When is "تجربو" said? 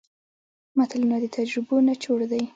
1.37-1.75